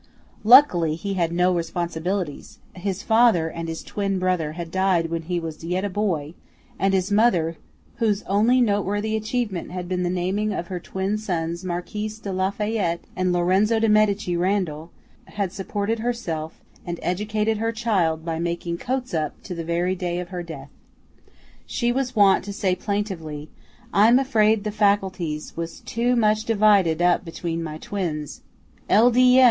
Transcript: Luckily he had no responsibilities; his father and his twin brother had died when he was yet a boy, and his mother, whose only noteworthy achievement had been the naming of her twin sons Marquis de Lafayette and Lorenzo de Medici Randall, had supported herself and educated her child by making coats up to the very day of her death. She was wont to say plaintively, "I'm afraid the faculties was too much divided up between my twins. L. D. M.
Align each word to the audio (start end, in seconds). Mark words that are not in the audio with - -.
Luckily 0.43 0.95
he 0.95 1.13
had 1.13 1.31
no 1.31 1.53
responsibilities; 1.53 2.57
his 2.73 3.03
father 3.03 3.49
and 3.51 3.67
his 3.69 3.83
twin 3.83 4.17
brother 4.17 4.53
had 4.53 4.71
died 4.71 5.11
when 5.11 5.21
he 5.21 5.39
was 5.39 5.63
yet 5.63 5.85
a 5.85 5.91
boy, 5.91 6.33
and 6.79 6.91
his 6.95 7.11
mother, 7.11 7.55
whose 7.97 8.23
only 8.23 8.61
noteworthy 8.61 9.15
achievement 9.15 9.69
had 9.69 9.87
been 9.87 10.01
the 10.01 10.09
naming 10.09 10.53
of 10.53 10.69
her 10.69 10.79
twin 10.79 11.19
sons 11.19 11.63
Marquis 11.63 12.13
de 12.19 12.31
Lafayette 12.33 13.01
and 13.15 13.31
Lorenzo 13.31 13.79
de 13.79 13.87
Medici 13.87 14.35
Randall, 14.35 14.89
had 15.25 15.51
supported 15.53 15.99
herself 15.99 16.61
and 16.83 16.99
educated 17.03 17.59
her 17.59 17.71
child 17.71 18.25
by 18.25 18.39
making 18.39 18.79
coats 18.79 19.13
up 19.13 19.39
to 19.43 19.53
the 19.53 19.63
very 19.63 19.93
day 19.93 20.19
of 20.19 20.29
her 20.29 20.41
death. 20.41 20.71
She 21.67 21.91
was 21.91 22.15
wont 22.15 22.43
to 22.45 22.53
say 22.53 22.73
plaintively, 22.73 23.51
"I'm 23.93 24.17
afraid 24.17 24.63
the 24.63 24.71
faculties 24.71 25.55
was 25.55 25.81
too 25.81 26.15
much 26.15 26.43
divided 26.43 27.03
up 27.03 27.23
between 27.23 27.61
my 27.61 27.77
twins. 27.77 28.41
L. 28.89 29.11
D. 29.11 29.37
M. 29.37 29.39